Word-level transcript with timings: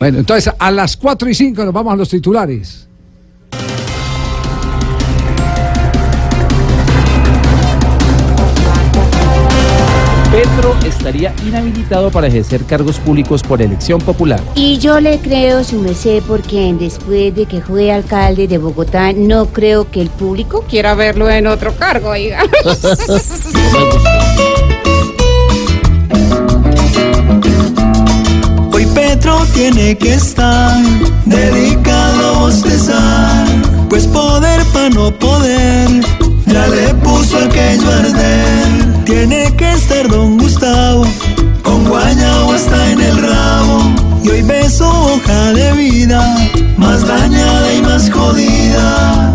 Bueno, 0.00 0.18
entonces 0.20 0.54
a 0.56 0.70
las 0.70 0.96
4 0.96 1.28
y 1.28 1.34
5 1.34 1.64
nos 1.64 1.74
vamos 1.74 1.92
a 1.92 1.96
los 1.96 2.08
titulares. 2.08 2.86
Petro 10.30 10.76
estaría 10.86 11.34
inhabilitado 11.44 12.12
para 12.12 12.28
ejercer 12.28 12.64
cargos 12.64 13.00
públicos 13.00 13.42
por 13.42 13.60
elección 13.60 14.00
popular. 14.00 14.40
Y 14.54 14.78
yo 14.78 15.00
le 15.00 15.18
creo, 15.18 15.64
su 15.64 15.80
merced, 15.80 16.22
porque 16.28 16.72
después 16.78 17.34
de 17.34 17.46
que 17.46 17.60
fue 17.60 17.90
alcalde 17.90 18.46
de 18.46 18.58
Bogotá, 18.58 19.12
no 19.12 19.46
creo 19.46 19.90
que 19.90 20.00
el 20.00 20.10
público 20.10 20.64
quiera 20.68 20.94
verlo 20.94 21.28
en 21.28 21.48
otro 21.48 21.74
cargo, 21.74 22.10
oiga. 22.10 22.44
tiene 29.58 29.98
que 29.98 30.14
estar 30.14 30.80
dedicado 31.26 32.28
a 32.28 32.38
bostezar, 32.38 33.44
pues 33.88 34.06
poder 34.06 34.62
para 34.72 34.88
no 34.90 35.10
poder, 35.10 35.88
ya 36.46 36.66
le 36.68 36.94
puso 37.02 37.38
aquello 37.38 37.90
arder. 37.90 39.04
Tiene 39.04 39.52
que 39.56 39.72
estar 39.72 40.08
don 40.08 40.38
Gustavo, 40.38 41.04
con 41.64 41.84
guayabo 41.88 42.52
hasta 42.52 42.92
en 42.92 43.00
el 43.00 43.18
rabo, 43.18 43.80
y 44.22 44.28
hoy 44.28 44.42
ve 44.42 44.70
su 44.70 44.84
hoja 44.84 45.52
de 45.52 45.72
vida, 45.72 46.22
más 46.76 47.04
dañada 47.04 47.74
y 47.74 47.82
más 47.82 48.08
jodida. 48.12 49.34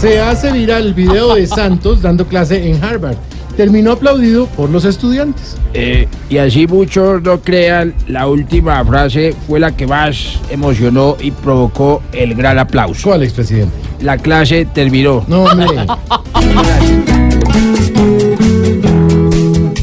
Se 0.00 0.20
hace 0.20 0.50
viral 0.50 0.86
el 0.88 0.94
video 0.94 1.36
de 1.36 1.46
Santos 1.46 2.02
dando 2.02 2.26
clase 2.26 2.68
en 2.68 2.82
Harvard. 2.82 3.18
Terminó 3.58 3.90
aplaudido 3.90 4.46
por 4.46 4.70
los 4.70 4.84
estudiantes. 4.84 5.56
Eh, 5.74 6.06
y 6.30 6.38
así 6.38 6.68
muchos 6.68 7.20
no 7.22 7.40
crean, 7.40 7.92
la 8.06 8.28
última 8.28 8.84
frase 8.84 9.34
fue 9.48 9.58
la 9.58 9.72
que 9.72 9.84
más 9.84 10.38
emocionó 10.48 11.16
y 11.18 11.32
provocó 11.32 12.00
el 12.12 12.36
gran 12.36 12.60
aplauso. 12.60 13.08
¿Cuál 13.08 13.24
expresidente? 13.24 13.74
La 14.00 14.16
clase 14.16 14.64
terminó. 14.64 15.24
No, 15.26 15.42
hombre. 15.42 15.66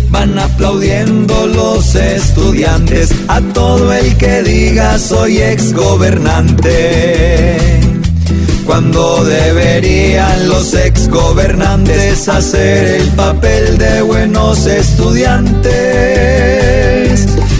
Van 0.10 0.40
aplaudiendo 0.40 1.48
los 1.48 1.96
estudiantes 1.96 3.14
a 3.28 3.42
todo 3.42 3.92
el 3.92 4.16
que 4.16 4.42
diga 4.42 4.98
soy 4.98 5.40
exgobernante. 5.40 7.85
Cuando 8.66 9.24
deberían 9.24 10.50
los 10.50 10.74
exgobernantes 10.74 12.28
hacer 12.28 13.02
el 13.02 13.08
papel 13.10 13.78
de 13.78 14.02
buenos 14.02 14.66
estudiantes. 14.66 15.76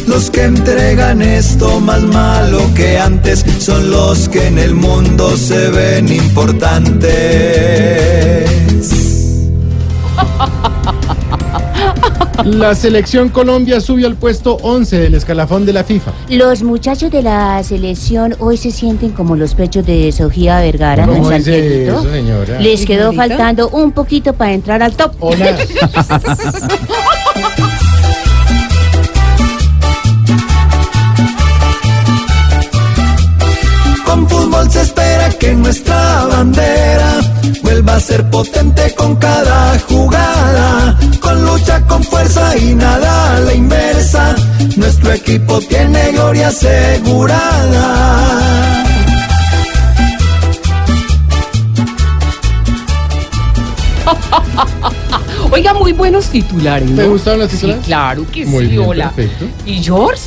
Los 0.08 0.32
que 0.32 0.46
entregan 0.46 1.22
esto 1.22 1.80
más 1.80 2.02
malo 2.02 2.74
que 2.74 2.98
antes 2.98 3.46
son 3.60 3.92
los 3.92 4.28
que 4.30 4.48
en 4.48 4.58
el 4.58 4.74
mundo 4.74 5.38
se 5.38 5.70
ven 5.70 6.12
importantes. 6.12 8.15
La 12.46 12.76
selección 12.76 13.30
Colombia 13.30 13.80
subió 13.80 14.08
al 14.08 14.16
puesto 14.16 14.58
11 14.62 15.00
del 15.00 15.14
escalafón 15.16 15.66
de 15.66 15.74
la 15.74 15.84
FIFA. 15.84 16.12
Los 16.30 16.64
muchachos 16.64 17.12
de 17.12 17.22
la 17.22 17.64
selección 17.64 18.36
hoy 18.40 18.58
se 18.58 18.72
sienten 18.72 19.12
como 19.12 19.36
los 19.36 19.56
pechos 19.56 19.86
de 19.86 20.12
Sofía 20.12 20.60
Vergara, 20.60 21.06
¿no? 21.06 21.14
¿Cómo 21.14 21.32
en 21.32 21.42
eso, 21.42 22.04
señora? 22.04 22.60
Les 22.60 22.86
quedó 22.86 23.14
faltando 23.14 23.70
un 23.70 23.92
poquito 23.92 24.34
para 24.34 24.54
entrar 24.54 24.84
al 24.84 24.94
top. 24.96 25.14
Hola. 25.20 25.58
Con 34.06 34.30
fútbol 34.30 34.72
se 34.72 34.82
espera 34.82 35.30
que 35.40 35.54
nuestra 35.54 36.26
bandera 36.28 37.20
vuelva 37.64 37.96
a 37.96 38.00
ser 38.00 38.30
potente 38.30 38.94
con 38.96 39.16
cada 39.16 39.78
jugada. 39.80 40.65
Equipo 45.36 45.60
tiene 45.60 46.12
gloria 46.14 46.48
asegurada. 46.48 48.26
Oiga, 55.52 55.74
muy 55.74 55.92
buenos 55.92 56.28
titulares. 56.28 56.90
¿no? 56.90 56.96
¿Te 57.02 57.08
gustaron 57.08 57.40
los 57.42 57.50
titulares? 57.50 57.82
Sí, 57.84 57.88
claro 57.88 58.26
que 58.32 58.46
Muy 58.46 58.66
sí, 58.66 58.72
bien, 58.72 58.84
hola. 58.88 59.12
perfecto. 59.12 59.46
¿Y 59.66 59.84
George? 59.84 60.22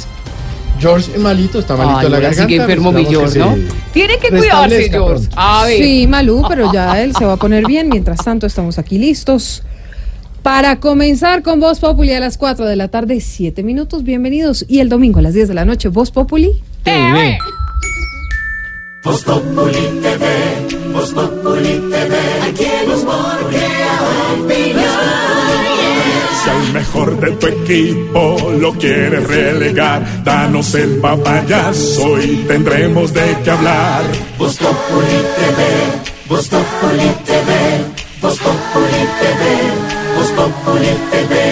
George 0.78 1.10
es 1.14 1.18
malito, 1.20 1.58
está 1.58 1.74
malito 1.76 1.98
Ay, 1.98 2.08
la 2.10 2.20
garganta. 2.20 2.46
que 2.46 2.56
enfermo 2.56 2.92
mi 2.92 3.04
George, 3.06 3.32
que 3.32 3.38
¿no? 3.40 3.54
se 3.54 3.62
Tiene 3.92 4.18
que 4.18 4.28
cuidarse, 4.28 4.90
George. 4.90 5.26
pronto. 5.26 5.28
A 5.36 5.64
ver. 5.64 5.78
Sí, 5.82 6.06
Malú, 6.06 6.44
pero 6.48 6.70
ya 6.72 7.02
él 7.02 7.14
se 7.16 7.24
va 7.24 7.32
a 7.32 7.36
poner 7.36 7.64
bien. 7.66 7.88
Mientras 7.88 8.18
tanto, 8.18 8.46
estamos 8.46 8.78
aquí 8.78 8.98
listos 8.98 9.62
para 10.48 10.80
comenzar 10.80 11.42
con 11.42 11.60
Voz 11.60 11.78
Populi 11.78 12.14
a 12.14 12.20
las 12.20 12.38
4 12.38 12.64
de 12.64 12.74
la 12.74 12.88
tarde, 12.88 13.20
7 13.20 13.62
minutos. 13.62 14.02
Bienvenidos. 14.02 14.64
Y 14.66 14.78
el 14.78 14.88
domingo 14.88 15.18
a 15.18 15.22
las 15.22 15.34
10 15.34 15.48
de 15.48 15.52
la 15.52 15.66
noche, 15.66 15.90
Voz 15.90 16.10
Populi. 16.10 16.62
TV. 16.84 17.38
Voz 19.04 19.24
Populi 19.24 20.00
TV, 20.00 20.90
Voz 20.90 21.12
Populi 21.12 21.90
TV, 21.90 22.16
aquí 22.48 22.64
el 22.64 22.90
humor. 22.90 23.38
Si 26.42 26.48
al 26.48 26.72
mejor 26.72 27.20
de 27.20 27.30
tu 27.32 27.46
equipo 27.46 28.50
lo 28.58 28.72
quieres 28.72 29.26
relegar, 29.26 30.24
danos 30.24 30.74
el 30.74 30.96
papayazo 30.96 32.22
y 32.22 32.36
tendremos 32.48 33.12
de 33.12 33.36
qué 33.44 33.50
hablar. 33.50 34.02
Voz 34.38 34.56
Populi 34.56 35.18
TV, 35.36 36.26
Voz 36.26 36.48
Populi 36.48 37.10
TV, 37.26 37.27
Voz 40.78 41.47